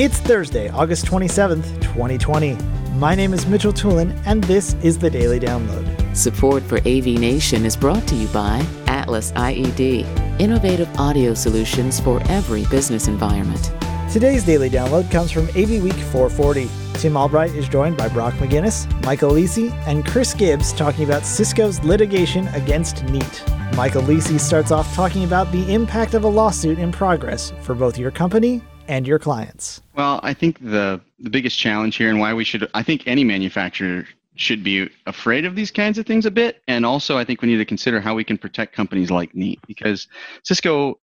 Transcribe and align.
It's 0.00 0.18
Thursday, 0.18 0.70
August 0.70 1.04
27th, 1.04 1.82
2020. 1.82 2.56
My 2.94 3.14
name 3.14 3.34
is 3.34 3.46
Mitchell 3.46 3.70
Tulin, 3.70 4.18
and 4.24 4.42
this 4.44 4.72
is 4.82 4.98
the 4.98 5.10
Daily 5.10 5.38
Download. 5.38 6.16
Support 6.16 6.62
for 6.62 6.78
AV 6.78 7.20
Nation 7.20 7.66
is 7.66 7.76
brought 7.76 8.08
to 8.08 8.14
you 8.14 8.26
by 8.28 8.66
Atlas 8.86 9.30
IED, 9.32 10.06
innovative 10.40 10.88
audio 10.98 11.34
solutions 11.34 12.00
for 12.00 12.22
every 12.30 12.64
business 12.70 13.08
environment. 13.08 13.72
Today's 14.10 14.42
Daily 14.42 14.70
Download 14.70 15.10
comes 15.10 15.30
from 15.30 15.48
AV 15.50 15.82
Week 15.82 15.92
440. 15.92 16.70
Tim 16.94 17.14
Albright 17.14 17.50
is 17.50 17.68
joined 17.68 17.98
by 17.98 18.08
Brock 18.08 18.32
McGinnis, 18.36 18.88
Michael 19.04 19.32
Lisi, 19.32 19.70
and 19.86 20.06
Chris 20.06 20.32
Gibbs 20.32 20.72
talking 20.72 21.04
about 21.04 21.26
Cisco's 21.26 21.78
litigation 21.84 22.48
against 22.54 23.04
Neat. 23.10 23.44
Michael 23.76 24.00
Lisi 24.04 24.40
starts 24.40 24.70
off 24.70 24.94
talking 24.94 25.24
about 25.24 25.52
the 25.52 25.70
impact 25.70 26.14
of 26.14 26.24
a 26.24 26.26
lawsuit 26.26 26.78
in 26.78 26.90
progress 26.90 27.52
for 27.60 27.74
both 27.74 27.98
your 27.98 28.10
company 28.10 28.62
and 28.90 29.06
your 29.06 29.20
clients? 29.20 29.80
Well, 29.94 30.20
I 30.22 30.34
think 30.34 30.58
the 30.58 31.00
the 31.20 31.30
biggest 31.30 31.58
challenge 31.58 31.96
here 31.96 32.10
and 32.10 32.18
why 32.18 32.34
we 32.34 32.44
should 32.44 32.68
I 32.74 32.82
think 32.82 33.04
any 33.06 33.24
manufacturer 33.24 34.04
should 34.34 34.64
be 34.64 34.90
afraid 35.06 35.44
of 35.44 35.54
these 35.54 35.70
kinds 35.70 35.96
of 35.98 36.06
things 36.06 36.26
a 36.26 36.30
bit 36.30 36.62
and 36.66 36.84
also 36.84 37.16
I 37.16 37.24
think 37.24 37.40
we 37.40 37.48
need 37.48 37.58
to 37.58 37.64
consider 37.64 38.00
how 38.00 38.14
we 38.14 38.24
can 38.24 38.36
protect 38.36 38.74
companies 38.74 39.10
like 39.10 39.34
Neat 39.34 39.60
because 39.66 40.08
Cisco 40.44 40.98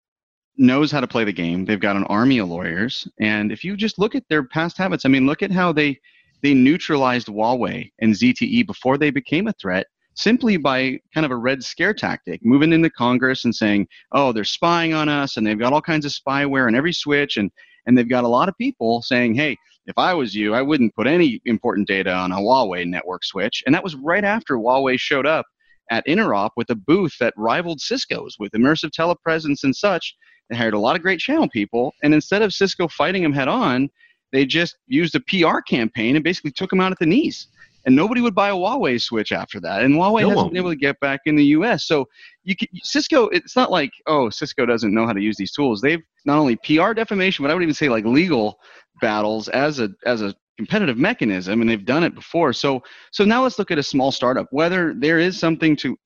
knows 0.56 0.92
how 0.92 1.02
to 1.02 1.08
play 1.08 1.24
the 1.24 1.34
game. 1.34 1.66
They've 1.66 1.80
got 1.80 1.96
an 1.96 2.04
army 2.06 2.38
of 2.38 2.48
lawyers 2.48 3.08
and 3.20 3.52
if 3.52 3.64
you 3.64 3.76
just 3.76 4.00
look 4.00 4.16
at 4.16 4.28
their 4.30 4.44
past 4.44 4.78
habits, 4.78 5.06
I 5.06 5.10
mean 5.10 5.26
look 5.26 5.44
at 5.44 5.52
how 5.52 5.74
they 5.74 6.00
they 6.42 6.54
neutralized 6.54 7.28
Huawei 7.28 7.92
and 8.00 8.14
ZTE 8.14 8.66
before 8.66 8.98
they 8.98 9.10
became 9.10 9.48
a 9.48 9.54
threat 9.54 9.88
simply 10.16 10.58
by 10.58 11.00
kind 11.14 11.26
of 11.26 11.32
a 11.32 11.36
red 11.36 11.64
scare 11.64 11.94
tactic, 11.94 12.40
moving 12.44 12.72
into 12.72 12.90
Congress 12.90 13.46
and 13.46 13.56
saying, 13.56 13.88
"Oh, 14.12 14.32
they're 14.32 14.44
spying 14.44 14.94
on 14.94 15.10
us, 15.10 15.38
and 15.38 15.48
they've 15.48 15.58
got 15.58 15.74
all 15.74 15.82
kinds 15.82 16.06
of 16.06 16.12
spyware 16.12 16.68
on 16.68 16.76
every 16.76 16.94
switch, 16.94 17.38
and 17.38 17.50
and 17.86 17.98
they've 17.98 18.10
got 18.10 18.24
a 18.24 18.28
lot 18.28 18.50
of 18.50 18.58
people 18.58 19.02
saying, 19.02 19.36
hey, 19.36 19.58
if 19.86 19.98
I 19.98 20.14
was 20.14 20.34
you, 20.34 20.54
I 20.54 20.62
wouldn't 20.62 20.96
put 20.96 21.08
any 21.08 21.42
important 21.46 21.88
data 21.88 22.14
on 22.14 22.32
a 22.32 22.38
Huawei 22.38 22.86
network 22.88 23.24
switch. 23.26 23.64
And 23.66 23.76
that 23.76 23.84
was 23.84 23.96
right 23.96 24.24
after 24.24 24.58
Huawei 24.58 24.98
showed 24.98 25.26
up 25.26 25.46
at 25.92 26.06
Interop 26.08 26.52
with 26.56 26.70
a 26.70 26.76
booth 26.76 27.16
that 27.20 27.34
rivaled 27.36 27.82
Cisco's 27.82 28.38
with 28.40 28.54
immersive 28.54 28.92
telepresence 28.92 29.64
and 29.64 29.76
such. 29.76 30.16
They 30.50 30.56
hired 30.56 30.74
a 30.74 30.80
lot 30.80 30.96
of 30.96 31.02
great 31.02 31.20
channel 31.20 31.50
people. 31.50 31.94
And 32.02 32.14
instead 32.14 32.42
of 32.42 32.54
Cisco 32.54 32.88
fighting 32.88 33.24
them 33.24 33.34
head 33.34 33.50
on, 33.50 33.90
they 34.32 34.46
just 34.46 34.78
used 34.88 35.16
a 35.16 35.20
PR 35.22 35.60
campaign 35.60 36.16
and 36.16 36.24
basically 36.24 36.52
took 36.52 36.70
them 36.70 36.80
out 36.80 36.92
at 36.92 37.00
the 37.00 37.06
knees 37.06 37.48
and 37.86 37.96
nobody 37.96 38.22
would 38.22 38.36
buy 38.36 38.50
a 38.50 38.54
Huawei 38.54 39.02
switch 39.02 39.32
after 39.32 39.60
that. 39.62 39.84
And 39.84 39.96
Huawei 39.96 40.22
no 40.22 40.30
hasn't 40.30 40.52
been 40.52 40.58
able 40.58 40.72
to 40.72 40.76
get 40.76 41.00
back 41.00 41.22
in 41.26 41.36
the 41.36 41.46
U.S. 41.46 41.86
So 41.86 42.08
you 42.44 42.56
can, 42.56 42.68
Cisco, 42.84 43.28
it's 43.28 43.56
not 43.56 43.72
like 43.72 43.92
oh 44.08 44.30
Cisco 44.30 44.66
doesn't 44.66 44.94
know 44.94 45.06
how 45.06 45.14
to 45.14 45.22
use 45.22 45.38
these 45.38 45.52
tools. 45.52 45.82
They've 45.82 46.02
not 46.26 46.38
only 46.38 46.56
PR 46.58 46.94
defamation, 46.94 47.44
but 47.44 47.52
I 47.52 47.54
would 47.54 47.64
even 47.64 47.76
say 47.76 47.90
like 47.90 48.06
legal 48.06 48.60
battles 49.02 49.50
as 49.50 49.80
a 49.80 49.90
as 50.06 50.22
a 50.22 50.34
competitive 50.58 50.98
mechanism, 50.98 51.62
and 51.62 51.70
they've 51.70 51.86
done 51.86 52.04
it 52.04 52.16
before. 52.16 52.54
So 52.54 52.82
so 53.12 53.26
now 53.26 53.44
let's 53.44 53.60
look 53.60 53.72
at 53.72 53.78
a 53.78 53.84
small 53.84 54.12
startup. 54.12 54.48
Whether 54.52 54.94
there 54.98 55.20
is 55.20 55.40
something 55.40 55.76
to 55.78 55.98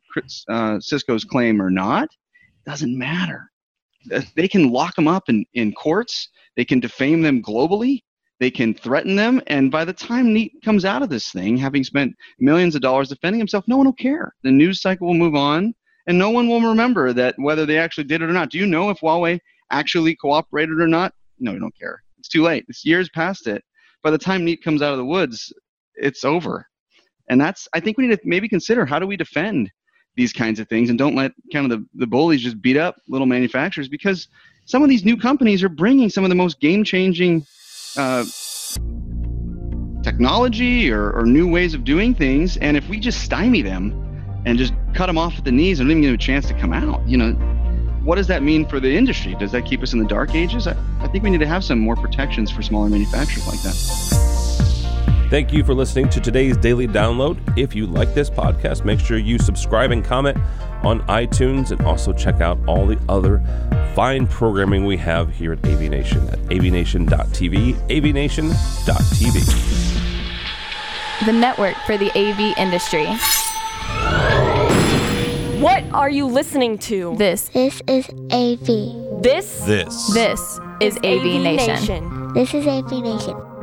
uh, 0.49 0.79
Cisco's 0.79 1.23
claim 1.23 1.61
or 1.61 1.69
not, 1.69 2.07
doesn't 2.65 2.97
matter. 2.97 3.49
They 4.35 4.47
can 4.47 4.71
lock 4.71 4.95
them 4.95 5.07
up 5.07 5.27
in, 5.27 5.45
in 5.53 5.73
courts. 5.73 6.29
They 6.55 6.63
can 6.63 6.79
defame 6.79 7.21
them 7.21 7.41
globally 7.43 8.03
they 8.39 8.51
can 8.51 8.73
threaten 8.73 9.15
them, 9.15 9.41
and 9.47 9.71
by 9.71 9.83
the 9.83 9.93
time 9.93 10.33
Neat 10.33 10.53
comes 10.63 10.85
out 10.85 11.01
of 11.01 11.09
this 11.09 11.31
thing, 11.31 11.57
having 11.57 11.83
spent 11.83 12.15
millions 12.39 12.75
of 12.75 12.81
dollars 12.81 13.09
defending 13.09 13.39
himself, 13.39 13.67
no 13.67 13.77
one 13.77 13.87
will 13.87 13.93
care. 13.93 14.33
The 14.43 14.51
news 14.51 14.81
cycle 14.81 15.07
will 15.07 15.15
move 15.15 15.35
on, 15.35 15.73
and 16.05 16.17
no 16.17 16.29
one 16.29 16.47
will 16.47 16.61
remember 16.61 17.13
that 17.13 17.35
whether 17.37 17.65
they 17.65 17.77
actually 17.77 18.03
did 18.03 18.21
it 18.21 18.29
or 18.29 18.33
not. 18.33 18.49
Do 18.49 18.57
you 18.57 18.67
know 18.67 18.89
if 18.89 18.99
Huawei 18.99 19.39
actually 19.71 20.15
cooperated 20.15 20.79
or 20.79 20.87
not? 20.87 21.13
No, 21.39 21.51
you 21.51 21.59
don't 21.59 21.77
care. 21.77 22.03
It's 22.19 22.29
too 22.29 22.43
late. 22.43 22.65
It's 22.69 22.85
years 22.85 23.09
past 23.09 23.47
it. 23.47 23.63
By 24.03 24.11
the 24.11 24.17
time 24.17 24.45
Neat 24.45 24.63
comes 24.63 24.81
out 24.81 24.91
of 24.91 24.97
the 24.97 25.05
woods, 25.05 25.51
it's 25.95 26.23
over. 26.23 26.67
And 27.29 27.41
that's, 27.41 27.67
I 27.73 27.79
think 27.79 27.97
we 27.97 28.07
need 28.07 28.15
to 28.15 28.21
maybe 28.23 28.47
consider 28.47 28.85
how 28.85 28.99
do 28.99 29.07
we 29.07 29.17
defend 29.17 29.71
these 30.15 30.33
kinds 30.33 30.59
of 30.59 30.67
things 30.67 30.89
and 30.89 30.97
don't 30.97 31.15
let 31.15 31.31
kind 31.51 31.71
of 31.71 31.79
the, 31.79 31.85
the 31.95 32.07
bullies 32.07 32.41
just 32.41 32.61
beat 32.61 32.77
up 32.77 32.95
little 33.07 33.27
manufacturers 33.27 33.87
because 33.87 34.27
some 34.65 34.83
of 34.83 34.89
these 34.89 35.05
new 35.05 35.15
companies 35.15 35.63
are 35.63 35.69
bringing 35.69 36.09
some 36.09 36.23
of 36.23 36.29
the 36.29 36.35
most 36.35 36.59
game 36.59 36.83
changing 36.83 37.45
uh, 37.97 38.25
technology 40.03 40.91
or, 40.91 41.11
or 41.11 41.25
new 41.25 41.49
ways 41.49 41.73
of 41.73 41.83
doing 41.83 42.13
things. 42.13 42.57
And 42.57 42.77
if 42.77 42.87
we 42.87 42.99
just 42.99 43.21
stymie 43.23 43.61
them 43.61 43.91
and 44.45 44.57
just 44.57 44.73
cut 44.93 45.07
them 45.07 45.17
off 45.17 45.37
at 45.37 45.43
the 45.43 45.51
knees 45.51 45.79
and 45.79 45.89
don't 45.89 45.97
even 45.97 46.01
give 46.01 46.09
them 46.09 46.15
a 46.15 46.17
chance 46.17 46.47
to 46.47 46.53
come 46.53 46.73
out, 46.73 47.05
you 47.07 47.17
know, 47.17 47.33
what 48.03 48.15
does 48.15 48.27
that 48.27 48.41
mean 48.41 48.65
for 48.65 48.79
the 48.79 48.95
industry? 48.95 49.35
Does 49.35 49.51
that 49.51 49.65
keep 49.65 49.83
us 49.83 49.91
in 49.91 49.99
the 49.99 50.07
dark 50.07 50.33
ages? 50.33 50.65
I, 50.65 50.77
I 51.01 51.07
think 51.09 51.23
we 51.25 51.29
need 51.29 51.39
to 51.39 51.47
have 51.47 51.63
some 51.63 51.79
more 51.79 51.95
protections 51.95 52.49
for 52.49 52.61
smaller 52.61 52.87
manufacturers 52.87 53.45
like 53.47 53.61
that. 53.63 54.26
Thank 55.29 55.51
you 55.51 55.61
for 55.65 55.73
listening 55.73 56.07
to 56.11 56.21
today's 56.21 56.55
daily 56.55 56.87
download. 56.87 57.37
If 57.57 57.75
you 57.75 57.85
like 57.85 58.13
this 58.13 58.29
podcast, 58.29 58.85
make 58.85 58.97
sure 58.97 59.17
you 59.17 59.37
subscribe 59.37 59.91
and 59.91 60.01
comment 60.01 60.37
on 60.83 61.01
iTunes 61.07 61.71
and 61.71 61.81
also 61.81 62.13
check 62.13 62.39
out 62.39 62.57
all 62.65 62.87
the 62.87 62.97
other 63.09 63.43
fine 63.93 64.25
programming 64.25 64.85
we 64.85 64.95
have 64.95 65.29
here 65.33 65.51
at 65.51 65.59
AV 65.65 65.81
Nation 65.81 66.25
at 66.29 66.39
avnation.tv, 66.49 67.73
avnation.tv. 67.89 69.35
The 71.25 71.33
network 71.33 71.75
for 71.85 71.97
the 71.97 72.09
AV 72.17 72.57
industry. 72.57 73.07
What 75.59 75.83
are 75.91 76.09
you 76.09 76.25
listening 76.25 76.77
to? 76.77 77.17
This. 77.17 77.49
This 77.49 77.81
is 77.85 78.07
AV. 78.31 79.21
This? 79.21 79.59
This. 79.65 80.13
This 80.13 80.39
is, 80.79 80.95
is 80.95 80.97
AV, 80.99 81.03
AV 81.03 81.41
Nation. 81.41 81.75
Nation. 81.75 82.33
This 82.33 82.53
is 82.53 82.65
AV 82.65 82.91
Nation. 83.03 83.56